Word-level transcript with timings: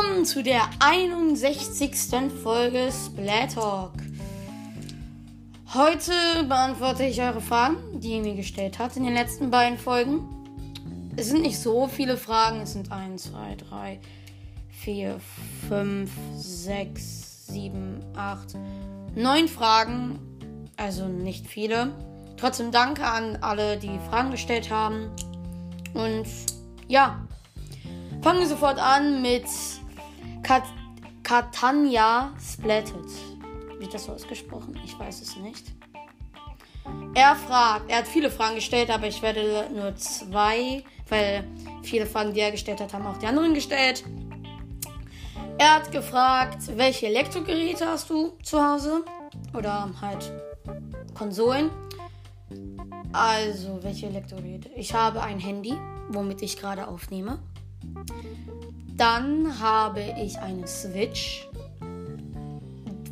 Willkommen 0.00 0.24
zu 0.24 0.42
der 0.42 0.62
61. 0.78 2.30
Folge 2.42 2.88
Splat 2.90 3.54
Talk. 3.54 3.92
Heute 5.74 6.12
beantworte 6.48 7.04
ich 7.04 7.20
eure 7.20 7.42
Fragen, 7.42 7.76
die 8.00 8.12
ihr 8.12 8.22
mir 8.22 8.34
gestellt 8.34 8.78
habt 8.78 8.96
in 8.96 9.04
den 9.04 9.12
letzten 9.12 9.50
beiden 9.50 9.78
Folgen. 9.78 10.20
Es 11.16 11.28
sind 11.28 11.42
nicht 11.42 11.58
so 11.58 11.86
viele 11.86 12.16
Fragen, 12.16 12.62
es 12.62 12.72
sind 12.72 12.90
1, 12.90 13.24
2, 13.24 13.56
3, 13.68 14.00
4, 14.82 15.20
5, 15.68 16.10
6, 16.36 17.46
7, 17.48 18.02
8, 18.16 18.56
9 19.14 19.48
Fragen. 19.48 20.18
Also 20.76 21.06
nicht 21.06 21.46
viele. 21.46 21.92
Trotzdem 22.38 22.70
danke 22.70 23.04
an 23.04 23.36
alle, 23.42 23.76
die 23.76 23.98
Fragen 24.08 24.30
gestellt 24.30 24.70
haben. 24.70 25.10
Und 25.92 26.26
ja, 26.88 27.26
fangen 28.22 28.40
wir 28.40 28.46
sofort 28.46 28.78
an 28.78 29.20
mit 29.20 29.44
Kat 30.42 30.64
Katania 31.22 32.32
Splatted. 32.42 33.06
Wird 33.78 33.92
das 33.92 34.04
so 34.04 34.12
ausgesprochen? 34.12 34.80
Ich 34.84 34.98
weiß 34.98 35.20
es 35.20 35.36
nicht. 35.36 35.72
Er 37.14 37.36
fragt, 37.36 37.90
er 37.90 37.98
hat 37.98 38.08
viele 38.08 38.30
Fragen 38.30 38.54
gestellt, 38.54 38.88
aber 38.88 39.06
ich 39.06 39.20
werde 39.20 39.68
nur 39.74 39.94
zwei, 39.96 40.82
weil 41.08 41.44
viele 41.82 42.06
Fragen, 42.06 42.32
die 42.32 42.40
er 42.40 42.50
gestellt 42.50 42.80
hat, 42.80 42.94
haben 42.94 43.06
auch 43.06 43.18
die 43.18 43.26
anderen 43.26 43.52
gestellt. 43.52 44.04
Er 45.60 45.74
hat 45.74 45.92
gefragt, 45.92 46.74
welche 46.78 47.08
Elektrogeräte 47.08 47.84
hast 47.84 48.08
du 48.08 48.32
zu 48.42 48.66
Hause? 48.66 49.04
Oder 49.52 49.90
halt 50.00 50.32
Konsolen. 51.12 51.68
Also, 53.12 53.78
welche 53.82 54.06
Elektrogeräte? 54.06 54.70
Ich 54.74 54.94
habe 54.94 55.20
ein 55.20 55.38
Handy, 55.38 55.74
womit 56.08 56.40
ich 56.40 56.56
gerade 56.56 56.88
aufnehme. 56.88 57.40
Dann 58.96 59.60
habe 59.60 60.00
ich 60.00 60.38
eine 60.38 60.66
Switch, 60.66 61.46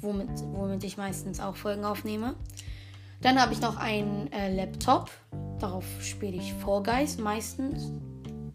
womit, 0.00 0.30
womit 0.50 0.84
ich 0.84 0.96
meistens 0.96 1.40
auch 1.40 1.54
Folgen 1.54 1.84
aufnehme. 1.84 2.34
Dann 3.20 3.38
habe 3.38 3.52
ich 3.52 3.60
noch 3.60 3.76
einen 3.76 4.32
äh, 4.32 4.56
Laptop. 4.56 5.10
Darauf 5.58 5.84
spiele 6.00 6.38
ich 6.38 6.54
Guys 6.62 7.18
meistens. 7.18 7.92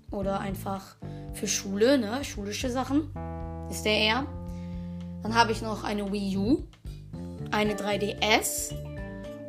Oder 0.10 0.40
einfach 0.40 0.96
für 1.36 1.48
Schule, 1.48 2.00
ne? 2.00 2.24
Schulische 2.24 2.72
Sachen. 2.72 3.12
Ist 3.70 3.84
der 3.86 3.98
eher. 3.98 4.26
Dann 5.24 5.34
habe 5.34 5.52
ich 5.52 5.62
noch 5.62 5.84
eine 5.84 6.12
Wii 6.12 6.38
U, 6.38 6.64
eine 7.52 7.76
3DS 7.76 8.74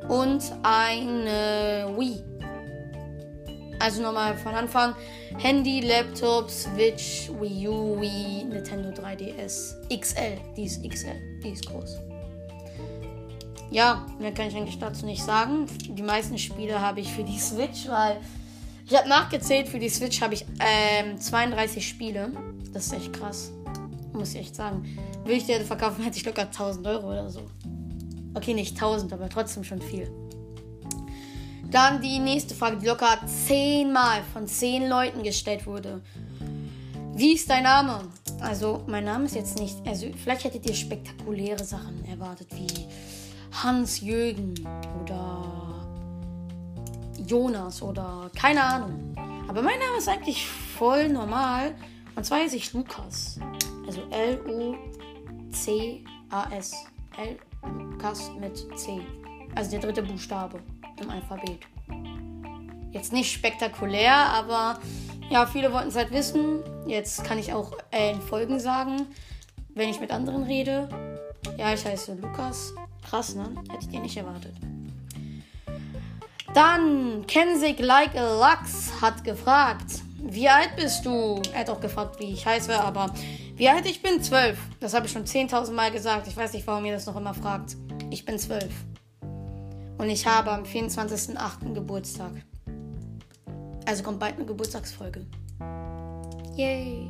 und 0.09 0.43
eine 0.62 1.95
Wii. 1.98 2.23
Also 3.81 4.03
nochmal 4.03 4.37
von 4.37 4.55
Anfang. 4.55 4.95
Handy, 5.39 5.81
Laptop, 5.81 6.51
Switch, 6.51 7.29
Wii 7.41 7.69
U, 7.69 8.01
Wii, 8.01 8.45
Nintendo 8.45 8.91
3DS. 8.91 9.75
XL. 9.89 10.39
Die 10.57 10.65
ist 10.65 10.89
XL. 10.89 11.41
Die 11.42 11.51
ist 11.51 11.67
groß. 11.67 11.98
Ja, 13.70 14.07
mehr 14.20 14.33
kann 14.33 14.47
ich 14.47 14.57
eigentlich 14.57 14.79
dazu 14.79 15.05
nicht 15.05 15.23
sagen. 15.23 15.67
Die 15.89 16.03
meisten 16.03 16.39
Spiele 16.39 16.81
habe 16.81 17.01
ich 17.01 17.12
für 17.12 17.25
die 17.25 17.39
Switch, 17.41 17.89
weil 17.89 18.20
ich 18.87 18.97
habe 18.97 19.09
nachgezählt, 19.09 19.69
für 19.69 19.79
die 19.79 19.89
Switch 19.89 20.20
habe 20.23 20.35
ich 20.35 20.47
ähm, 20.61 21.19
32 21.19 21.87
Spiele. 21.87 22.31
Das 22.73 22.87
ist 22.87 22.92
echt 22.92 23.12
krass. 23.12 23.51
Muss 24.15 24.31
ich 24.34 24.41
echt 24.41 24.55
sagen. 24.55 24.84
Will 25.25 25.37
ich 25.37 25.45
die 25.45 25.55
verkaufen, 25.61 26.03
hätte 26.03 26.17
ich 26.17 26.25
locker 26.25 26.43
1000 26.43 26.87
Euro 26.87 27.11
oder 27.11 27.29
so. 27.29 27.43
Okay, 28.34 28.55
nicht 28.55 28.75
1000, 28.75 29.12
aber 29.12 29.29
trotzdem 29.29 29.65
schon 29.65 29.83
viel. 29.83 30.11
Dann 31.70 32.01
die 32.01 32.20
nächste 32.20 32.55
Frage, 32.55 32.77
die 32.77 32.87
locker 32.87 33.19
zehnmal 33.27 34.23
von 34.33 34.47
zehn 34.47 34.89
Leuten 34.89 35.25
gestellt 35.25 35.67
wurde. 35.67 36.01
Wie 37.14 37.33
ist 37.33 37.51
dein 37.51 37.64
Name? 37.64 38.08
Also, 38.41 38.83
mein 38.86 39.05
Name 39.05 39.25
ist 39.25 39.35
jetzt 39.35 39.58
nicht. 39.58 39.77
Also, 39.86 40.07
vielleicht 40.23 40.45
hättet 40.45 40.67
ihr 40.67 40.75
spektakuläre 40.75 41.64
Sachen 41.64 42.05
erwartet, 42.05 42.48
wie 42.52 42.86
Hans-Jürgen 43.63 44.55
oder 45.02 45.45
Jonas 47.27 47.83
oder 47.83 48.31
keine 48.36 48.63
Ahnung. 48.63 49.14
Aber 49.48 49.63
mein 49.63 49.79
Name 49.79 49.98
ist 49.98 50.08
eigentlich 50.08 50.46
voll 50.46 51.08
normal. 51.08 51.75
Und 52.17 52.25
zwar 52.25 52.39
heiße 52.39 52.57
ich 52.57 52.73
Lukas. 52.73 53.39
Also 53.86 54.02
L-U-C-A-S. 54.11 54.86
L 57.17 57.39
Lukas 57.62 58.30
mit 58.39 58.56
C. 58.78 59.00
Also 59.55 59.70
der 59.70 59.80
dritte 59.80 60.02
Buchstabe 60.02 60.61
im 61.00 61.11
Alphabet. 61.11 61.61
Jetzt 62.90 63.12
nicht 63.12 63.33
spektakulär, 63.33 64.14
aber 64.14 64.78
ja, 65.30 65.46
viele 65.46 65.72
wollten 65.72 65.89
es 65.89 65.96
halt 65.96 66.12
wissen. 66.12 66.61
Jetzt 66.86 67.24
kann 67.24 67.39
ich 67.39 67.52
auch 67.52 67.72
in 67.90 68.20
Folgen 68.20 68.61
sagen, 68.61 69.06
wenn 69.70 69.89
ich 69.89 70.01
mit 70.01 70.11
anderen 70.11 70.45
rede. 70.45 70.89
Ja, 71.56 71.72
ich 71.72 71.84
heiße 71.84 72.14
Lukas. 72.14 72.74
Krass, 73.08 73.34
ne? 73.34 73.51
Hättet 73.70 73.92
ihr 73.92 74.01
nicht 74.01 74.16
erwartet. 74.16 74.55
Dann 76.55 77.27
Kensig 77.27 77.80
Like 77.80 78.14
a 78.16 78.39
Lux 78.39 78.92
hat 79.01 79.24
gefragt, 79.24 80.02
wie 80.18 80.48
alt 80.48 80.77
bist 80.77 81.05
du? 81.05 81.42
Er 81.52 81.61
hat 81.61 81.70
auch 81.70 81.80
gefragt, 81.80 82.20
wie 82.20 82.33
ich 82.33 82.46
heiße, 82.46 82.80
aber 82.80 83.12
wie 83.57 83.69
alt 83.69 83.87
ich 83.87 84.03
bin? 84.03 84.23
Zwölf. 84.23 84.59
Das 84.81 84.95
habe 84.95 85.07
ich 85.07 85.13
schon 85.13 85.25
10.000 85.25 85.73
Mal 85.73 85.91
gesagt. 85.91 86.27
Ich 86.27 86.37
weiß 86.37 86.53
nicht, 86.53 86.67
warum 86.67 86.85
ihr 86.85 86.92
das 86.92 87.07
noch 87.07 87.17
immer 87.17 87.35
fragt. 87.35 87.77
Ich 88.11 88.25
bin 88.25 88.39
zwölf. 88.39 88.73
Und 89.98 90.11
ich 90.11 90.27
habe 90.27 90.51
am 90.51 90.65
24.08. 90.65 91.73
Geburtstag. 91.73 92.33
Also 93.87 94.03
kommt 94.03 94.19
bald 94.19 94.37
eine 94.37 94.45
Geburtstagsfolge. 94.45 95.27
Yay. 96.57 97.09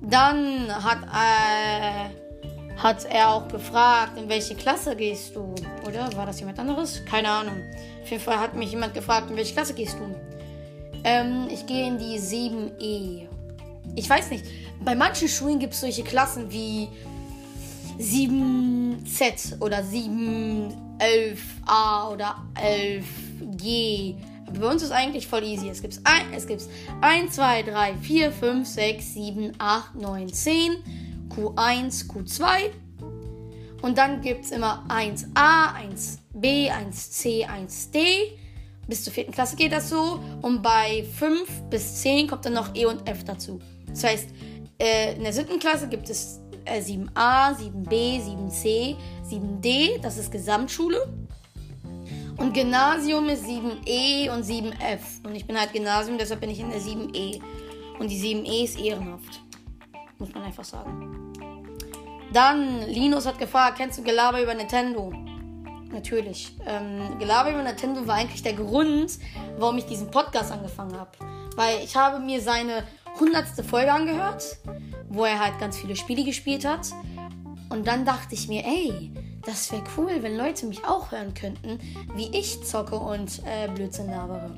Dann 0.00 0.68
hat, 0.68 0.98
äh, 1.04 2.76
hat 2.76 3.04
er 3.04 3.30
auch 3.30 3.46
gefragt, 3.46 4.18
in 4.18 4.28
welche 4.28 4.56
Klasse 4.56 4.96
gehst 4.96 5.36
du? 5.36 5.54
Oder 5.86 6.10
war 6.16 6.26
das 6.26 6.40
jemand 6.40 6.58
anderes? 6.58 7.04
Keine 7.04 7.30
Ahnung. 7.30 7.54
Auf 8.02 8.10
jeden 8.10 8.22
Fall 8.22 8.40
hat 8.40 8.56
mich 8.56 8.72
jemand 8.72 8.94
gefragt, 8.94 9.30
in 9.30 9.36
welche 9.36 9.54
Klasse 9.54 9.74
gehst 9.74 9.96
du? 9.98 10.14
Ähm, 11.04 11.48
ich 11.50 11.66
gehe 11.66 11.86
in 11.86 11.98
die 11.98 12.18
7e. 12.18 13.28
Ich 13.94 14.08
weiß 14.08 14.30
nicht. 14.30 14.44
Bei 14.84 14.94
manchen 14.94 15.28
Schulen 15.28 15.58
gibt 15.58 15.74
es 15.74 15.80
solche 15.80 16.02
Klassen 16.02 16.50
wie 16.50 16.88
7Z 17.98 19.60
oder 19.60 19.80
711A 19.80 22.12
oder 22.12 22.36
11G. 22.54 24.14
Aber 24.46 24.58
bei 24.58 24.68
uns 24.68 24.82
ist 24.82 24.92
eigentlich 24.92 25.26
voll 25.26 25.44
easy. 25.44 25.68
Es 25.68 25.82
gibt 25.82 26.00
ein, 26.04 26.32
es 26.34 26.46
gibt's 26.46 26.68
1, 27.00 27.34
2, 27.34 27.62
3, 27.62 27.94
4, 27.96 28.32
5, 28.32 28.68
6, 28.68 29.14
7, 29.14 29.52
8, 29.58 29.94
9, 29.94 30.32
10, 30.32 30.72
Q1, 31.28 32.08
Q2. 32.08 32.70
Und 33.82 33.98
dann 33.98 34.20
gibt 34.20 34.44
es 34.44 34.52
immer 34.52 34.84
1a, 34.88 35.74
1b, 35.74 36.70
1c, 36.70 37.46
1d. 37.46 37.98
Bis 38.86 39.04
zur 39.04 39.12
vierten 39.12 39.32
Klasse 39.32 39.56
geht 39.56 39.72
das 39.72 39.90
so. 39.90 40.20
Und 40.40 40.62
bei 40.62 41.04
5 41.18 41.62
bis 41.70 42.02
10 42.02 42.28
kommt 42.28 42.46
dann 42.46 42.54
noch 42.54 42.74
E 42.74 42.86
und 42.86 43.08
F 43.08 43.24
dazu. 43.24 43.60
Das 43.92 44.04
heißt, 44.04 44.28
äh, 44.78 45.14
in 45.14 45.22
der 45.22 45.32
siebten 45.32 45.58
Klasse 45.58 45.88
gibt 45.88 46.10
es 46.10 46.40
äh, 46.64 46.80
7a, 46.80 47.56
7b, 47.56 48.20
7c, 48.20 48.96
7d. 49.28 50.00
Das 50.00 50.18
ist 50.18 50.30
Gesamtschule. 50.30 51.12
Und 52.36 52.54
Gymnasium 52.54 53.28
ist 53.28 53.44
7e 53.44 54.30
und 54.30 54.44
7f. 54.44 55.24
Und 55.24 55.34
ich 55.34 55.46
bin 55.46 55.58
halt 55.58 55.72
Gymnasium, 55.72 56.18
deshalb 56.18 56.40
bin 56.40 56.50
ich 56.50 56.60
in 56.60 56.70
der 56.70 56.80
7e. 56.80 57.40
Und 57.98 58.10
die 58.10 58.18
7e 58.18 58.64
ist 58.64 58.80
ehrenhaft. 58.80 59.40
Muss 60.18 60.32
man 60.34 60.42
einfach 60.42 60.64
sagen. 60.64 61.32
Dann, 62.32 62.88
Linus 62.88 63.26
hat 63.26 63.38
gefragt, 63.38 63.76
kennst 63.76 63.98
du 63.98 64.02
Gelaber 64.02 64.42
über 64.42 64.54
Nintendo? 64.54 65.12
Natürlich. 65.92 66.56
Ähm, 66.66 67.18
Gelaber 67.18 67.50
über 67.50 67.62
Nintendo 67.62 68.06
war 68.06 68.14
eigentlich 68.14 68.42
der 68.42 68.54
Grund, 68.54 69.18
warum 69.58 69.76
ich 69.76 69.84
diesen 69.84 70.10
Podcast 70.10 70.50
angefangen 70.50 70.98
habe. 70.98 71.10
Weil 71.54 71.84
ich 71.84 71.94
habe 71.94 72.18
mir 72.18 72.40
seine 72.40 72.84
hundertste 73.18 73.62
Folge 73.64 73.92
angehört, 73.92 74.58
wo 75.08 75.24
er 75.24 75.38
halt 75.38 75.58
ganz 75.58 75.76
viele 75.76 75.96
Spiele 75.96 76.24
gespielt 76.24 76.64
hat. 76.64 76.88
Und 77.68 77.86
dann 77.86 78.04
dachte 78.04 78.34
ich 78.34 78.48
mir, 78.48 78.64
ey, 78.64 79.10
das 79.44 79.72
wäre 79.72 79.82
cool, 79.96 80.10
wenn 80.20 80.36
Leute 80.36 80.66
mich 80.66 80.84
auch 80.84 81.10
hören 81.10 81.34
könnten, 81.34 81.78
wie 82.14 82.28
ich 82.36 82.62
zocke 82.64 82.96
und 82.96 83.42
äh, 83.44 83.68
Blödsinn 83.68 84.10
labere. 84.10 84.50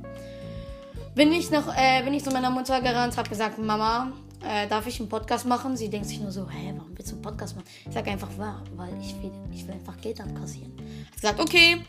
Bin 1.14 1.32
ich 1.32 1.50
noch, 1.50 1.68
äh, 1.76 2.02
bin 2.02 2.12
ich 2.12 2.24
zu 2.24 2.30
meiner 2.30 2.50
Mutter 2.50 2.80
gerannt, 2.80 3.16
habe 3.16 3.28
gesagt, 3.28 3.58
Mama, 3.58 4.12
äh, 4.42 4.66
darf 4.66 4.86
ich 4.86 4.98
einen 5.00 5.08
Podcast 5.08 5.46
machen? 5.46 5.76
Sie 5.76 5.88
denkt 5.88 6.08
sich 6.08 6.20
nur 6.20 6.32
so, 6.32 6.48
hä, 6.50 6.74
warum 6.76 6.96
willst 6.96 7.12
du 7.12 7.16
einen 7.16 7.22
Podcast 7.22 7.56
machen? 7.56 7.66
Ich 7.86 7.94
sage 7.94 8.10
einfach, 8.10 8.36
wahr, 8.36 8.62
weil 8.74 8.92
ich 9.00 9.14
will, 9.22 9.30
ich 9.52 9.66
will 9.66 9.74
einfach 9.74 9.96
Geld 10.00 10.20
abkassieren. 10.20 10.72
Hat 11.06 11.14
gesagt, 11.14 11.40
okay. 11.40 11.82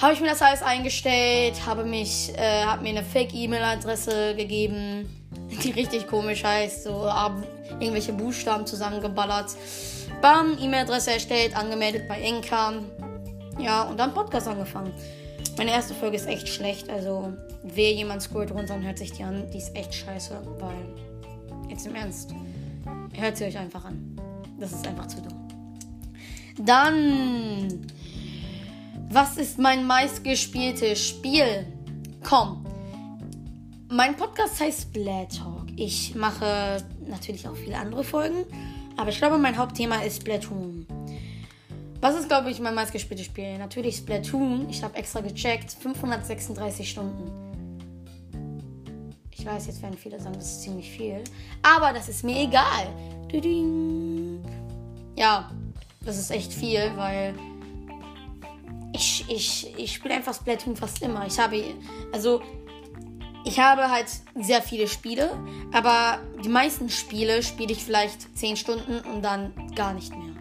Habe 0.00 0.12
ich 0.12 0.20
mir 0.20 0.28
das 0.28 0.42
alles 0.42 0.62
eingestellt, 0.62 1.64
habe 1.66 1.84
mich, 1.84 2.32
äh, 2.36 2.64
habe 2.64 2.82
mir 2.82 2.88
eine 2.88 3.04
Fake-E-Mail-Adresse 3.04 4.34
gegeben, 4.34 5.08
die 5.62 5.70
richtig 5.70 6.06
komisch 6.06 6.44
heißt. 6.44 6.84
So 6.84 7.08
irgendwelche 7.80 8.12
Buchstaben 8.12 8.66
zusammengeballert. 8.66 9.50
Bam, 10.20 10.56
E-Mail-Adresse 10.60 11.12
erstellt, 11.12 11.56
angemeldet 11.56 12.08
bei 12.08 12.20
Enka. 12.20 12.74
Ja, 13.58 13.82
und 13.82 13.98
dann 13.98 14.12
Podcast 14.14 14.48
angefangen. 14.48 14.92
Meine 15.56 15.70
erste 15.70 15.94
Folge 15.94 16.16
ist 16.16 16.26
echt 16.26 16.48
schlecht, 16.48 16.90
also 16.90 17.32
wer 17.62 17.92
jemand 17.92 18.22
scrollt 18.22 18.50
runter 18.50 18.74
und 18.74 18.82
hört 18.82 18.98
sich 18.98 19.12
die 19.12 19.22
an, 19.22 19.48
die 19.52 19.58
ist 19.58 19.74
echt 19.76 19.94
scheiße, 19.94 20.36
weil, 20.58 21.68
jetzt 21.68 21.86
im 21.86 21.94
Ernst, 21.94 22.34
hört 23.12 23.36
sie 23.36 23.44
euch 23.44 23.56
einfach 23.56 23.84
an. 23.84 24.18
Das 24.58 24.72
ist 24.72 24.86
einfach 24.86 25.06
zu 25.06 25.20
dumm. 25.22 25.48
Dann, 26.58 27.86
was 29.10 29.36
ist 29.36 29.58
mein 29.58 29.86
meistgespieltes 29.86 30.98
Spiel? 31.06 31.66
Komm, 32.22 32.63
mein 33.88 34.16
Podcast 34.16 34.60
heißt 34.60 34.82
Splat 34.82 35.38
Talk. 35.38 35.66
Ich 35.76 36.14
mache 36.14 36.84
natürlich 37.06 37.46
auch 37.48 37.56
viele 37.56 37.76
andere 37.76 38.04
Folgen, 38.04 38.44
aber 38.96 39.10
ich 39.10 39.18
glaube, 39.18 39.38
mein 39.38 39.56
Hauptthema 39.56 39.96
ist 40.02 40.22
Splatoon. 40.22 40.86
Was 42.00 42.16
ist, 42.16 42.28
glaube 42.28 42.50
ich, 42.50 42.60
mein 42.60 42.74
meistgespieltes 42.74 43.26
Spiel? 43.26 43.56
Natürlich 43.56 43.96
Splatoon. 43.96 44.68
Ich 44.68 44.82
habe 44.82 44.94
extra 44.96 45.20
gecheckt. 45.20 45.72
536 45.72 46.90
Stunden. 46.90 47.30
Ich 49.30 49.46
weiß, 49.46 49.66
jetzt 49.68 49.82
werden 49.82 49.96
viele 49.96 50.20
sagen, 50.20 50.34
das 50.34 50.44
ist 50.44 50.62
ziemlich 50.62 50.90
viel. 50.90 51.24
Aber 51.62 51.92
das 51.94 52.08
ist 52.08 52.22
mir 52.22 52.42
egal. 52.42 52.88
Ja, 55.16 55.50
das 56.04 56.18
ist 56.18 56.30
echt 56.30 56.52
viel, 56.52 56.92
weil 56.96 57.34
ich, 58.92 59.24
ich, 59.28 59.74
ich 59.78 59.94
spiele 59.94 60.14
einfach 60.14 60.34
Splatoon 60.34 60.76
fast 60.76 61.02
immer. 61.02 61.26
Ich 61.26 61.38
habe, 61.38 61.62
also, 62.12 62.42
ich 63.44 63.60
habe 63.60 63.90
halt 63.90 64.06
sehr 64.34 64.62
viele 64.62 64.88
Spiele, 64.88 65.30
aber 65.72 66.18
die 66.42 66.48
meisten 66.48 66.88
Spiele 66.88 67.42
spiele 67.42 67.72
ich 67.72 67.84
vielleicht 67.84 68.36
10 68.36 68.56
Stunden 68.56 69.00
und 69.00 69.22
dann 69.22 69.52
gar 69.74 69.92
nicht 69.92 70.10
mehr. 70.10 70.34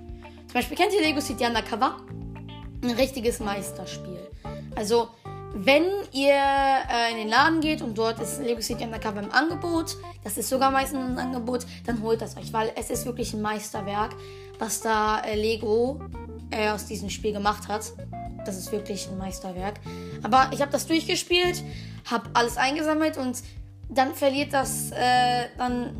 Zum 0.47 0.53
Beispiel 0.53 0.77
kennt 0.77 0.93
ihr 0.93 1.01
Lego 1.01 1.19
City 1.19 1.45
Undercover? 1.45 1.97
Ein 2.81 2.91
richtiges 2.91 3.39
Meisterspiel. 3.39 4.19
Also, 4.75 5.09
wenn 5.55 5.83
ihr 6.11 6.33
äh, 6.33 7.11
in 7.11 7.17
den 7.17 7.27
Laden 7.27 7.61
geht 7.61 7.81
und 7.81 7.97
dort 7.97 8.19
ist 8.19 8.41
Lego 8.41 8.61
City 8.61 8.83
Undercover 8.83 9.21
im 9.21 9.31
Angebot, 9.31 9.97
das 10.23 10.37
ist 10.37 10.49
sogar 10.49 10.71
meistens 10.71 10.99
ein 10.99 11.19
Angebot, 11.19 11.65
dann 11.85 12.01
holt 12.01 12.21
das 12.21 12.37
euch, 12.37 12.53
weil 12.53 12.71
es 12.75 12.89
ist 12.89 13.05
wirklich 13.05 13.33
ein 13.33 13.41
Meisterwerk, 13.41 14.15
was 14.59 14.81
da 14.81 15.19
äh, 15.19 15.35
Lego 15.35 16.01
äh, 16.51 16.69
aus 16.69 16.85
diesem 16.85 17.09
Spiel 17.09 17.33
gemacht 17.33 17.67
hat. 17.67 17.91
Das 18.45 18.57
ist 18.57 18.71
wirklich 18.71 19.07
ein 19.09 19.17
Meisterwerk. 19.17 19.79
Aber 20.21 20.49
ich 20.53 20.61
habe 20.61 20.71
das 20.71 20.87
durchgespielt, 20.87 21.63
habe 22.05 22.29
alles 22.33 22.57
eingesammelt 22.57 23.17
und 23.17 23.41
dann 23.89 24.13
verliert 24.13 24.53
das, 24.53 24.91
äh, 24.91 25.47
dann, 25.57 25.95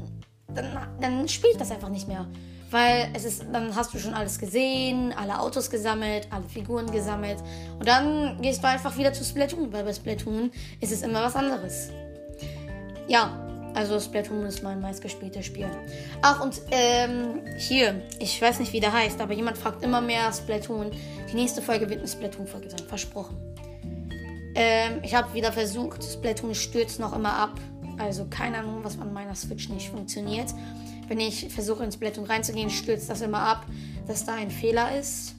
dann, 0.54 0.88
dann 1.00 1.28
spielt 1.28 1.60
das 1.60 1.72
einfach 1.72 1.90
nicht 1.90 2.08
mehr. 2.08 2.28
Weil 2.72 3.10
es 3.14 3.24
ist, 3.24 3.46
dann 3.52 3.76
hast 3.76 3.94
du 3.94 4.00
schon 4.00 4.16
alles 4.16 4.40
gesehen, 4.40 5.14
alle 5.16 5.40
Autos 5.40 5.70
gesammelt, 5.70 6.28
alle 6.32 6.46
Figuren 6.46 6.92
gesammelt. 6.92 7.38
Und 7.78 7.88
dann 7.88 8.42
gehst 8.42 8.64
du 8.64 8.68
einfach 8.68 8.98
wieder 8.98 9.14
zu 9.14 9.24
Splatoon, 9.24 9.72
weil 9.72 9.84
bei 9.84 9.94
Splatoon 9.94 10.52
ist 10.80 10.92
es 10.92 11.04
immer 11.04 11.22
was 11.22 11.36
anderes. 11.36 11.90
Ja, 13.08 13.44
also 13.76 14.00
Splatoon 14.00 14.46
ist 14.46 14.64
mein 14.64 14.82
meistgespieltes 14.82 15.46
Spiel. 15.46 15.68
Ach, 16.24 16.42
und 16.42 16.62
ähm, 16.72 17.42
hier, 17.58 18.02
ich 18.20 18.42
weiß 18.42 18.60
nicht, 18.60 18.74
wie 18.74 18.80
der 18.80 18.94
heißt, 18.94 19.22
aber 19.22 19.34
jemand 19.34 19.58
fragt 19.58 19.84
immer 19.84 20.02
mehr 20.02 20.32
Splatoon. 20.32 20.92
Die 21.32 21.36
nächste 21.36 21.62
Folge 21.62 21.90
wird 21.90 22.00
eine 22.00 22.08
Splatoon-Folge 22.08 22.70
sein, 22.72 22.88
versprochen. 22.88 23.53
Ähm, 24.56 25.00
ich 25.04 25.16
habe 25.16 25.34
wieder 25.34 25.52
versucht, 25.52 26.04
Splatoon 26.04 26.56
stürzt 26.56 27.00
noch 27.00 27.16
immer 27.16 27.34
ab. 27.34 27.60
Also 27.98 28.26
keine 28.30 28.60
Ahnung, 28.60 28.80
was 28.84 29.00
an 29.00 29.14
meiner 29.14 29.36
Switch 29.36 29.70
nicht 29.70 29.90
funktioniert 29.90 30.54
wenn 31.08 31.20
ich 31.20 31.48
versuche 31.50 31.84
ins 31.84 31.96
Splatoon 31.96 32.26
reinzugehen, 32.26 32.70
stürzt 32.70 33.10
das 33.10 33.22
immer 33.22 33.40
ab, 33.40 33.66
dass 34.08 34.26
da 34.26 34.36
ein 34.36 34.52
Fehler 34.52 34.98
ist. 34.98 35.36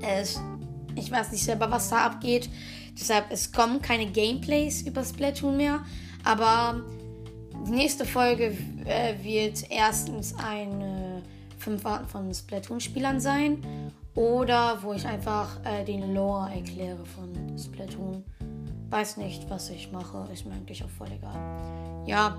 Es, 0.00 0.40
ich 0.94 1.10
weiß 1.10 1.32
nicht 1.32 1.44
selber, 1.44 1.70
was 1.70 1.90
da 1.90 2.06
abgeht. 2.06 2.48
Deshalb, 2.98 3.26
es 3.30 3.52
kommen 3.52 3.80
keine 3.80 4.06
Gameplays 4.06 4.82
über 4.82 5.04
Splatoon 5.04 5.56
mehr. 5.56 5.84
Aber 6.24 6.82
die 7.66 7.72
nächste 7.72 8.04
Folge 8.04 8.56
äh, 8.84 9.14
wird 9.22 9.70
erstens 9.70 10.34
eine 10.34 11.22
5 11.58 11.84
Arten 11.86 12.08
von 12.08 12.32
Splatoon-Spielern 12.32 13.20
sein. 13.20 13.64
Oder 14.14 14.82
wo 14.82 14.92
ich 14.92 15.06
einfach 15.06 15.64
äh, 15.64 15.84
den 15.84 16.14
Lore 16.14 16.50
erkläre 16.54 17.04
von 17.04 17.58
Splatoon. 17.58 18.22
Weiß 18.90 19.16
nicht, 19.16 19.48
was 19.48 19.70
ich 19.70 19.90
mache. 19.90 20.28
Ist 20.32 20.44
mir 20.44 20.52
eigentlich 20.52 20.84
auch 20.84 20.90
voll 20.90 21.10
egal. 21.10 21.34
Ja. 22.06 22.36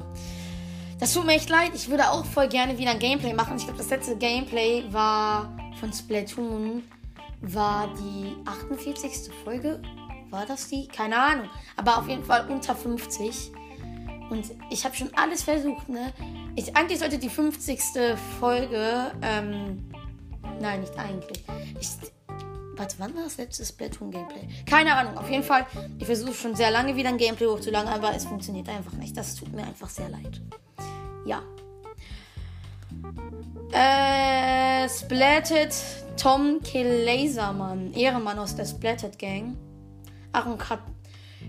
Das 1.00 1.14
tut 1.14 1.25
mir 1.25 1.34
echt 1.34 1.50
leid. 1.50 1.72
Ich 1.74 1.90
würde 1.90 2.10
auch 2.12 2.24
voll 2.25 2.48
gerne 2.48 2.78
wieder 2.78 2.92
ein 2.92 3.00
Gameplay 3.00 3.34
machen. 3.34 3.58
Ich 3.58 3.64
glaube, 3.64 3.80
das 3.80 3.90
letzte 3.90 4.16
Gameplay 4.16 4.84
war 4.92 5.52
von 5.80 5.92
Splatoon. 5.92 6.84
War 7.42 7.90
die 7.96 8.36
48. 8.46 9.34
Folge? 9.44 9.81
War 10.30 10.46
das 10.46 10.70
die? 10.70 10.88
Keine 10.88 11.18
Ahnung. 11.18 11.50
Aber 11.75 11.98
auf 11.98 12.08
jeden 12.08 12.24
Fall 12.24 12.48
unter 12.50 12.75
50. 12.75 13.52
Und 14.30 14.52
ich 14.70 14.86
habe 14.86 14.96
schon 14.96 15.10
alles 15.16 15.44
versucht, 15.44 15.90
ne? 15.90 16.14
Ich, 16.56 16.75
eigentlich 16.75 17.00
sollte 17.00 17.18
die 17.18 17.30
50. 17.30 17.81
Folge. 18.40 19.12
Ähm, 19.22 19.90
nein, 20.61 20.81
nicht 20.81 20.97
eigentlich. 20.97 21.44
Ich, 21.79 21.89
warte, 22.75 22.95
wann 22.97 23.15
war 23.15 23.23
das 23.23 23.38
letzte 23.38 23.65
Splatoon-Gameplay? 23.65 24.47
Keine 24.65 24.95
Ahnung. 24.95 25.17
Auf 25.17 25.29
jeden 25.29 25.44
Fall, 25.44 25.65
ich 26.00 26.05
versuche 26.05 26.33
schon 26.33 26.55
sehr 26.55 26.71
lange 26.71 26.95
wieder 26.95 27.09
ein 27.09 27.17
Gameplay 27.17 27.47
hochzuladen, 27.47 27.89
aber 27.89 28.15
es 28.15 28.25
funktioniert 28.25 28.69
einfach 28.69 28.94
nicht. 28.94 29.15
Das 29.15 29.35
tut 29.35 29.53
mir 29.53 29.63
einfach 29.63 29.89
sehr 29.89 30.09
leid. 30.09 30.41
Ja. 31.25 31.41
Äh, 33.71 34.88
Splatted 34.89 35.73
Tom 36.17 36.61
Killasermann. 36.61 37.94
Ehrenmann 37.94 38.39
aus 38.39 38.55
der 38.55 38.65
Splatted 38.65 39.17
Gang. 39.17 39.57
Ach, 40.31 40.45
und 40.45 40.57
Kat 40.57 40.79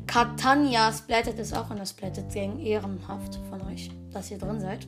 Katania 0.07 0.93
Splatted 0.93 1.39
ist 1.39 1.57
auch 1.57 1.71
in 1.71 1.77
der 1.77 1.87
Splatted 1.87 2.33
Gang. 2.33 2.61
Ehrenhaft 2.61 3.41
von 3.49 3.63
euch, 3.63 3.91
dass 4.13 4.31
ihr 4.31 4.39
drin 4.39 4.61
seid. 4.61 4.87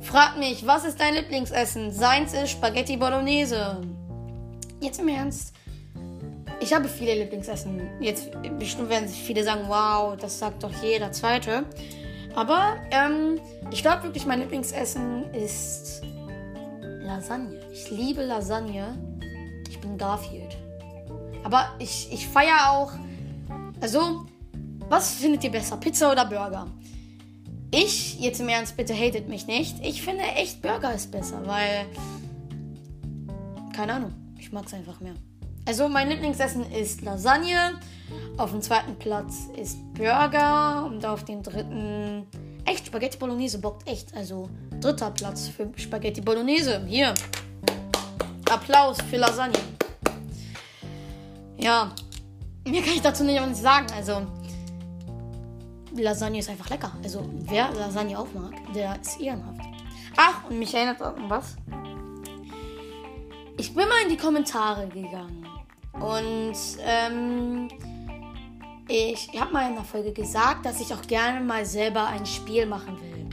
Fragt 0.00 0.38
mich, 0.38 0.66
was 0.66 0.84
ist 0.84 0.98
dein 0.98 1.14
Lieblingsessen? 1.14 1.92
Seins 1.92 2.32
ist 2.32 2.50
Spaghetti 2.50 2.96
Bolognese. 2.96 3.80
Jetzt 4.80 4.98
im 4.98 5.08
Ernst. 5.08 5.54
Ich 6.60 6.72
habe 6.74 6.88
viele 6.88 7.14
Lieblingsessen. 7.14 7.80
Jetzt 8.00 8.30
bestimmt 8.58 8.88
werden 8.88 9.08
sich 9.08 9.22
viele 9.22 9.44
sagen, 9.44 9.62
wow, 9.66 10.16
das 10.16 10.38
sagt 10.38 10.62
doch 10.62 10.72
jeder 10.82 11.12
Zweite. 11.12 11.64
Aber 12.34 12.76
ähm, 12.90 13.40
ich 13.70 13.82
glaube 13.82 14.04
wirklich, 14.04 14.24
mein 14.26 14.40
Lieblingsessen 14.40 15.32
ist 15.34 16.02
Lasagne. 17.02 17.60
Ich 17.72 17.90
liebe 17.90 18.22
Lasagne. 18.22 18.96
Ich 19.68 19.80
bin 19.80 19.98
Garfield. 19.98 20.56
Aber 21.44 21.74
ich, 21.78 22.08
ich 22.12 22.26
feiere 22.26 22.70
auch. 22.70 22.92
Also, 23.80 24.26
was 24.88 25.14
findet 25.14 25.44
ihr 25.44 25.50
besser? 25.50 25.76
Pizza 25.76 26.10
oder 26.10 26.24
Burger? 26.24 26.66
Ich, 27.72 28.18
jetzt 28.18 28.40
im 28.40 28.48
Ernst, 28.48 28.76
bitte 28.76 28.94
hatet 28.94 29.28
mich 29.28 29.46
nicht. 29.46 29.76
Ich 29.84 30.02
finde 30.02 30.22
echt 30.22 30.60
Burger 30.60 30.92
ist 30.92 31.10
besser, 31.10 31.40
weil. 31.46 31.86
Keine 33.74 33.94
Ahnung. 33.94 34.12
Ich 34.38 34.50
mag 34.50 34.66
es 34.66 34.74
einfach 34.74 35.00
mehr. 35.00 35.14
Also, 35.66 35.88
mein 35.88 36.08
Lieblingsessen 36.08 36.70
ist 36.72 37.02
Lasagne. 37.02 37.78
Auf 38.36 38.50
dem 38.50 38.60
zweiten 38.60 38.96
Platz 38.96 39.46
ist 39.56 39.78
Burger 39.94 40.84
und 40.84 41.04
auf 41.06 41.24
dem 41.24 41.42
dritten 41.42 42.26
echt 42.64 42.86
Spaghetti 42.86 43.18
Bolognese 43.18 43.58
bockt 43.58 43.88
echt. 43.88 44.14
Also 44.16 44.48
dritter 44.80 45.10
Platz 45.10 45.48
für 45.48 45.70
Spaghetti 45.76 46.20
Bolognese. 46.20 46.84
Hier. 46.86 47.14
Applaus 48.50 48.98
für 49.08 49.16
Lasagne. 49.16 49.58
Ja, 51.58 51.92
mehr 52.66 52.82
kann 52.82 52.94
ich 52.94 53.02
dazu 53.02 53.22
nicht, 53.22 53.40
sagen. 53.56 53.86
Also 53.94 54.22
Lasagne 55.94 56.38
ist 56.38 56.50
einfach 56.50 56.70
lecker. 56.70 56.92
Also 57.02 57.28
wer 57.48 57.70
Lasagne 57.72 58.18
auch 58.18 58.32
mag, 58.34 58.52
der 58.74 59.00
ist 59.00 59.20
ehrenhaft. 59.20 59.60
Ach, 60.16 60.44
und 60.48 60.58
mich 60.58 60.74
erinnert 60.74 61.00
an 61.02 61.28
was. 61.28 61.56
Ich 63.56 63.74
bin 63.74 63.88
mal 63.88 64.02
in 64.04 64.08
die 64.08 64.16
Kommentare 64.16 64.88
gegangen. 64.88 65.46
Und 65.92 66.56
ähm, 66.84 67.68
ich 68.88 69.28
habe 69.38 69.52
mal 69.52 69.68
in 69.68 69.74
der 69.74 69.84
Folge 69.84 70.12
gesagt, 70.12 70.64
dass 70.64 70.80
ich 70.80 70.92
auch 70.94 71.02
gerne 71.02 71.40
mal 71.40 71.64
selber 71.64 72.06
ein 72.06 72.24
Spiel 72.26 72.66
machen 72.66 72.98
will. 73.00 73.26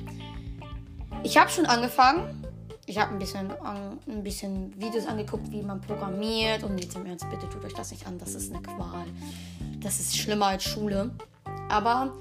Ich 1.24 1.38
habe 1.38 1.50
schon 1.50 1.66
angefangen. 1.66 2.44
Ich 2.86 2.98
habe 2.98 3.12
ein 3.12 3.20
bisschen, 3.20 3.52
ein 3.52 4.24
bisschen 4.24 4.74
Videos 4.80 5.08
angeguckt, 5.08 5.52
wie 5.52 5.62
man 5.62 5.82
programmiert. 5.82 6.64
Und 6.64 6.78
jetzt 6.82 6.96
im 6.96 7.06
Ernst, 7.06 7.30
bitte 7.30 7.50
tut 7.50 7.64
euch 7.66 7.74
das 7.74 7.92
nicht 7.92 8.06
an. 8.08 8.18
Das 8.18 8.34
ist 8.34 8.54
eine 8.54 8.62
Qual. 8.62 9.06
Das 9.82 10.00
ist 10.00 10.18
schlimmer 10.18 10.48
als 10.48 10.64
Schule. 10.64 11.12
Aber 11.70 12.14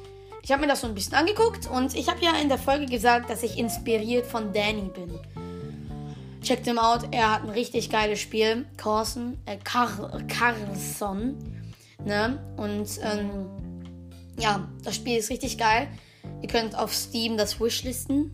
ich 0.46 0.52
habe 0.52 0.60
mir 0.60 0.68
das 0.68 0.82
so 0.82 0.86
ein 0.86 0.94
bisschen 0.94 1.14
angeguckt. 1.14 1.66
Und 1.66 1.96
ich 1.96 2.08
habe 2.08 2.24
ja 2.24 2.36
in 2.40 2.48
der 2.48 2.56
Folge 2.56 2.86
gesagt, 2.86 3.28
dass 3.28 3.42
ich 3.42 3.58
inspiriert 3.58 4.26
von 4.26 4.52
Danny 4.52 4.92
bin. 4.94 5.18
Checkt 6.40 6.66
him 6.66 6.78
out. 6.78 7.00
Er 7.10 7.32
hat 7.32 7.42
ein 7.42 7.50
richtig 7.50 7.90
geiles 7.90 8.20
Spiel. 8.20 8.64
Carson, 8.76 9.38
äh, 9.46 9.56
Car 9.56 10.22
Carlson 10.28 11.36
Ne? 12.04 12.38
Und 12.56 12.88
ähm, 13.02 13.48
ja, 14.38 14.68
das 14.84 14.94
Spiel 14.94 15.18
ist 15.18 15.30
richtig 15.30 15.58
geil. 15.58 15.88
Ihr 16.40 16.48
könnt 16.48 16.78
auf 16.78 16.94
Steam 16.94 17.36
das 17.36 17.60
Wishlisten. 17.60 18.30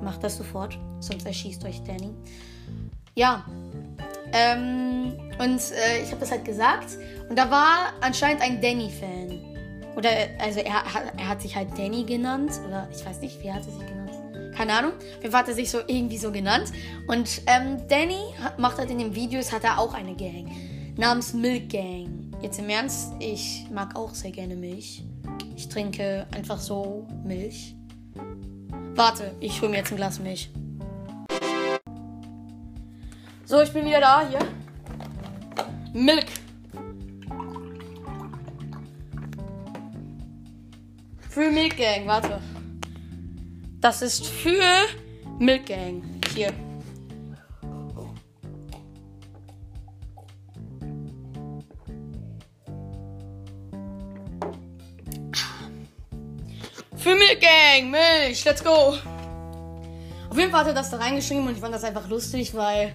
Macht 0.00 0.22
das 0.22 0.36
sofort, 0.36 0.78
sonst 1.00 1.26
erschießt 1.26 1.64
euch 1.64 1.82
Danny. 1.82 2.14
Ja. 3.16 3.44
Ähm, 4.32 5.14
und 5.40 5.60
äh, 5.72 6.04
ich 6.04 6.10
habe 6.10 6.20
das 6.20 6.30
halt 6.30 6.44
gesagt. 6.44 6.98
Und 7.28 7.36
da 7.36 7.50
war 7.50 7.94
anscheinend 8.00 8.42
ein 8.42 8.62
Danny-Fan. 8.62 9.47
Oder, 9.98 10.10
also 10.38 10.60
er, 10.60 10.84
er 11.16 11.28
hat 11.28 11.42
sich 11.42 11.56
halt 11.56 11.76
Danny 11.76 12.04
genannt. 12.04 12.52
Oder 12.68 12.88
ich 12.96 13.04
weiß 13.04 13.20
nicht, 13.20 13.42
wie 13.42 13.52
hat 13.52 13.66
er 13.66 13.72
sich 13.72 13.84
genannt? 13.84 14.12
Keine 14.54 14.72
Ahnung. 14.72 14.92
Wie 15.20 15.28
hat 15.28 15.48
er 15.48 15.54
sich 15.54 15.72
so 15.72 15.80
irgendwie 15.88 16.18
so 16.18 16.30
genannt. 16.30 16.72
Und 17.08 17.42
ähm, 17.46 17.82
Danny 17.88 18.20
macht 18.58 18.78
halt 18.78 18.92
in 18.92 18.98
den 19.00 19.16
Videos, 19.16 19.50
hat 19.50 19.64
er 19.64 19.76
auch 19.76 19.94
eine 19.94 20.14
Gang. 20.14 20.52
Namens 20.96 21.34
Milk 21.34 21.70
Gang. 21.70 22.30
Jetzt 22.40 22.60
im 22.60 22.68
Ernst, 22.68 23.12
ich 23.18 23.66
mag 23.72 23.96
auch 23.96 24.14
sehr 24.14 24.30
gerne 24.30 24.54
Milch. 24.54 25.02
Ich 25.56 25.68
trinke 25.68 26.28
einfach 26.32 26.60
so 26.60 27.08
Milch. 27.24 27.74
Warte, 28.94 29.34
ich 29.40 29.60
hole 29.60 29.72
mir 29.72 29.78
jetzt 29.78 29.90
ein 29.90 29.96
Glas 29.96 30.20
Milch. 30.20 30.48
So, 33.46 33.60
ich 33.62 33.72
bin 33.72 33.84
wieder 33.84 34.00
da 34.00 34.28
hier. 34.28 34.38
Milk. 35.92 36.26
Für 41.38 41.52
Milk 41.52 41.76
Gang, 41.76 42.04
warte. 42.04 42.40
Das 43.80 44.02
ist 44.02 44.26
für 44.26 44.60
Milk 45.38 45.66
Gang. 45.66 46.02
Hier. 46.34 46.52
Für 56.96 57.14
Milk 57.14 57.40
Gang, 57.40 57.88
Milch, 57.88 58.44
let's 58.44 58.64
go. 58.64 58.70
Auf 60.30 60.36
jeden 60.36 60.50
Fall 60.50 60.62
hat 60.62 60.66
er 60.66 60.74
das 60.74 60.90
da 60.90 60.96
reingeschrieben 60.96 61.46
und 61.46 61.52
ich 61.52 61.60
fand 61.60 61.72
das 61.72 61.84
einfach 61.84 62.08
lustig, 62.08 62.52
weil 62.52 62.94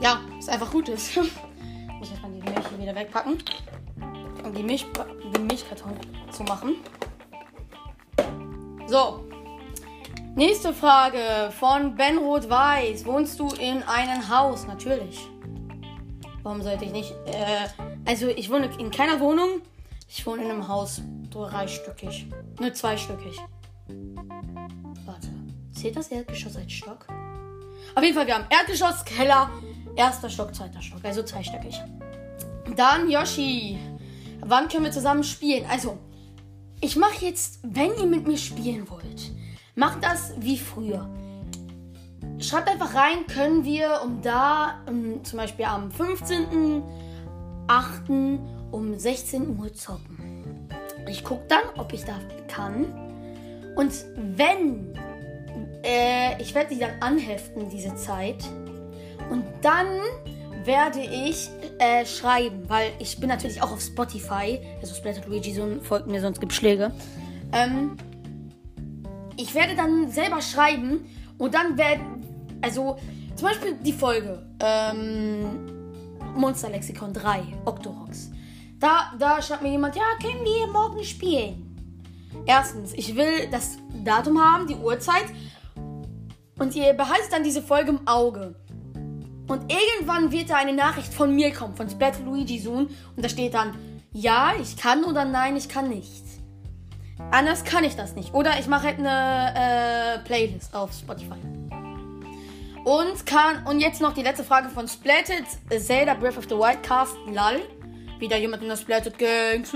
ja, 0.00 0.20
es 0.38 0.48
einfach 0.48 0.70
gut 0.70 0.90
ist. 0.90 1.08
ich 1.16 2.22
kann 2.22 2.32
die 2.32 2.40
Milch 2.40 2.68
hier 2.68 2.78
wieder 2.78 2.94
wegpacken, 2.94 3.42
um 4.44 4.54
die, 4.54 4.62
Milch, 4.62 4.86
den 5.34 5.48
Milchkarton 5.48 5.98
zu 6.30 6.44
machen. 6.44 6.76
So. 8.88 9.22
Nächste 10.34 10.72
Frage 10.72 11.52
von 11.58 11.94
Ben 11.94 12.16
Rot-Weiß. 12.16 13.04
Wohnst 13.04 13.38
du 13.38 13.48
in 13.48 13.82
einem 13.82 14.26
Haus? 14.30 14.66
Natürlich. 14.66 15.28
Warum 16.42 16.62
sollte 16.62 16.86
ich 16.86 16.92
nicht? 16.92 17.12
Äh, 17.26 17.68
also, 18.06 18.28
ich 18.28 18.48
wohne 18.50 18.70
in 18.78 18.90
keiner 18.90 19.20
Wohnung. 19.20 19.60
Ich 20.08 20.26
wohne 20.26 20.44
in 20.44 20.50
einem 20.50 20.66
Haus. 20.66 21.02
Dreistöckig. 21.30 22.28
Nur 22.58 22.72
zweistöckig. 22.72 23.38
Warte. 25.04 25.28
Zählt 25.72 25.96
das 25.96 26.08
Erdgeschoss 26.08 26.56
als 26.56 26.72
Stock? 26.72 27.06
Auf 27.94 28.02
jeden 28.02 28.14
Fall, 28.14 28.26
wir 28.26 28.36
haben 28.36 28.46
Erdgeschoss, 28.48 29.04
Keller, 29.04 29.50
erster 29.96 30.30
Stock, 30.30 30.54
zweiter 30.54 30.80
Stock. 30.80 31.00
Also 31.02 31.22
zweistöckig. 31.22 31.78
Dann 32.74 33.10
Yoshi. 33.10 33.78
Wann 34.40 34.68
können 34.68 34.84
wir 34.84 34.92
zusammen 34.92 35.24
spielen? 35.24 35.66
Also, 35.68 35.98
ich 36.80 36.96
mache 36.96 37.24
jetzt, 37.24 37.60
wenn 37.62 37.94
ihr 37.96 38.06
mit 38.06 38.26
mir 38.26 38.38
spielen 38.38 38.88
wollt, 38.88 39.32
macht 39.74 40.02
das 40.04 40.32
wie 40.38 40.58
früher. 40.58 41.08
Schreibt 42.38 42.68
einfach 42.68 42.94
rein, 42.94 43.26
können 43.26 43.64
wir 43.64 44.00
um 44.04 44.22
da, 44.22 44.80
um, 44.86 45.24
zum 45.24 45.38
Beispiel 45.38 45.64
am 45.64 45.90
15.08. 45.90 48.38
um 48.70 48.96
16 48.96 49.58
Uhr 49.58 49.74
zocken. 49.74 50.68
Ich 51.08 51.24
gucke 51.24 51.46
dann, 51.48 51.64
ob 51.78 51.92
ich 51.92 52.04
da 52.04 52.14
kann. 52.46 52.84
Und 53.74 53.92
wenn, 54.36 54.94
äh, 55.84 56.40
ich 56.40 56.54
werde 56.54 56.74
die 56.74 56.80
dann 56.80 57.00
anheften, 57.00 57.68
diese 57.70 57.96
Zeit. 57.96 58.44
Und 59.30 59.44
dann 59.62 59.88
werde 60.68 61.00
ich 61.00 61.48
äh, 61.78 62.04
schreiben, 62.04 62.68
weil 62.68 62.92
ich 63.00 63.18
bin 63.18 63.30
natürlich 63.30 63.62
auch 63.62 63.72
auf 63.72 63.80
Spotify. 63.80 64.60
Also 64.80 64.94
Splatter 64.94 65.26
Luigi 65.26 65.52
Sohn 65.52 65.80
folgt 65.82 66.06
mir, 66.06 66.20
sonst 66.20 66.38
gibt 66.40 66.52
Schläge. 66.52 66.92
Ähm, 67.52 67.96
ich 69.36 69.54
werde 69.54 69.74
dann 69.74 70.10
selber 70.10 70.42
schreiben 70.42 71.06
und 71.38 71.54
dann 71.54 71.78
werden, 71.78 72.26
also 72.60 72.98
zum 73.34 73.48
Beispiel 73.48 73.76
die 73.82 73.94
Folge 73.94 74.46
ähm, 74.60 75.90
Monster 76.36 76.68
Lexikon 76.68 77.14
3, 77.14 77.40
Octorox. 77.64 78.30
Da, 78.78 79.12
da 79.18 79.40
schreibt 79.40 79.62
mir 79.62 79.70
jemand, 79.70 79.96
ja, 79.96 80.02
können 80.22 80.44
wir 80.44 80.66
morgen 80.70 81.02
spielen? 81.02 81.64
Erstens, 82.44 82.92
ich 82.92 83.16
will 83.16 83.48
das 83.50 83.78
Datum 84.04 84.38
haben, 84.38 84.66
die 84.66 84.76
Uhrzeit. 84.76 85.26
Und 86.58 86.76
ihr 86.76 86.92
behaltet 86.92 87.32
dann 87.32 87.42
diese 87.42 87.62
Folge 87.62 87.90
im 87.90 88.06
Auge. 88.06 88.54
Und 89.48 89.72
irgendwann 89.72 90.30
wird 90.30 90.50
da 90.50 90.56
eine 90.56 90.74
Nachricht 90.74 91.12
von 91.12 91.34
mir 91.34 91.52
kommen, 91.52 91.74
von 91.74 91.88
Splatter 91.88 92.22
Luigi 92.22 92.58
Sohn. 92.58 92.88
Und 93.16 93.24
da 93.24 93.28
steht 93.28 93.54
dann, 93.54 93.74
ja, 94.12 94.52
ich 94.60 94.76
kann 94.76 95.04
oder 95.04 95.24
nein, 95.24 95.56
ich 95.56 95.68
kann 95.68 95.88
nicht. 95.88 96.24
Anders 97.30 97.64
kann 97.64 97.82
ich 97.82 97.96
das 97.96 98.14
nicht. 98.14 98.34
Oder 98.34 98.58
ich 98.58 98.68
mache 98.68 98.86
halt 98.86 98.98
eine 98.98 99.54
äh, 99.54 100.18
Playlist 100.24 100.74
auf 100.74 100.92
Spotify. 100.92 101.38
Und 102.84 103.26
kann, 103.26 103.66
und 103.66 103.80
jetzt 103.80 104.00
noch 104.00 104.14
die 104.14 104.22
letzte 104.22 104.44
Frage 104.44 104.68
von 104.68 104.86
Splatted 104.86 105.44
Zelda 105.78 106.14
Breath 106.14 106.38
of 106.38 106.44
the 106.44 106.54
Wild 106.56 106.82
Cast 106.82 107.16
Lal. 107.30 107.60
Wieder 108.18 108.36
jemand 108.36 108.62
in 108.62 108.68
der 108.68 108.76
Splatted 108.76 109.18
Gang. 109.18 109.66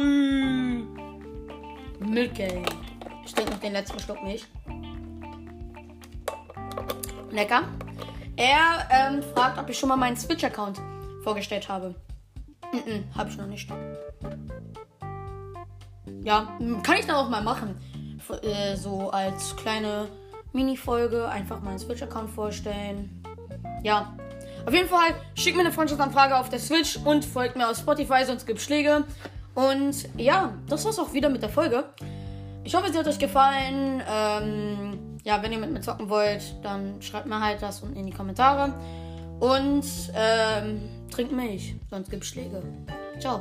Milk 1.98 2.34
Gang. 2.34 2.64
Ich 3.24 3.34
trinke 3.34 3.52
noch 3.52 3.60
den 3.60 3.72
letzten 3.72 3.98
Schluck 4.00 4.22
Milch. 4.22 4.46
Lecker. 7.30 7.62
Er 8.42 8.88
ähm, 8.90 9.22
fragt, 9.22 9.56
ob 9.56 9.68
ich 9.68 9.78
schon 9.78 9.88
mal 9.88 9.94
meinen 9.94 10.16
Switch-Account 10.16 10.80
vorgestellt 11.22 11.68
habe. 11.68 11.94
-mm, 12.72 13.04
habe 13.16 13.30
ich 13.30 13.36
noch 13.36 13.46
nicht. 13.46 13.70
Ja, 16.24 16.58
kann 16.82 16.96
ich 16.98 17.06
dann 17.06 17.14
auch 17.14 17.28
mal 17.28 17.44
machen. 17.44 17.76
Äh, 18.42 18.74
so 18.74 19.10
als 19.10 19.54
kleine 19.54 20.08
Mini-Folge 20.52 21.28
einfach 21.28 21.60
meinen 21.60 21.78
Switch-Account 21.78 22.30
vorstellen. 22.30 23.22
Ja. 23.84 24.12
Auf 24.66 24.74
jeden 24.74 24.88
Fall 24.88 25.14
schickt 25.36 25.56
mir 25.56 25.62
eine 25.62 25.72
Freundschaftsanfrage 25.72 26.36
auf 26.36 26.48
der 26.48 26.58
Switch 26.58 26.96
und 26.96 27.24
folgt 27.24 27.54
mir 27.54 27.70
auf 27.70 27.76
Spotify, 27.76 28.24
sonst 28.24 28.44
gibt 28.44 28.60
Schläge. 28.60 29.04
Und 29.54 30.08
ja, 30.16 30.52
das 30.68 30.84
war's 30.84 30.98
auch 30.98 31.12
wieder 31.12 31.28
mit 31.28 31.42
der 31.42 31.48
Folge. 31.48 31.84
Ich 32.64 32.74
hoffe, 32.74 32.88
es 32.90 32.96
hat 32.98 33.06
euch 33.06 33.20
gefallen. 33.20 34.02
Ähm, 34.08 34.91
ja, 35.24 35.42
wenn 35.42 35.52
ihr 35.52 35.58
mit 35.58 35.72
mir 35.72 35.80
zocken 35.80 36.08
wollt, 36.08 36.42
dann 36.62 37.00
schreibt 37.00 37.26
mir 37.26 37.40
halt 37.40 37.62
das 37.62 37.82
unten 37.82 37.96
in 37.96 38.06
die 38.06 38.12
Kommentare. 38.12 38.74
Und 39.40 39.84
ähm, 40.14 40.82
trinkt 41.10 41.32
Milch, 41.32 41.74
sonst 41.90 42.10
gibt 42.10 42.24
Schläge. 42.24 42.62
Ciao. 43.18 43.40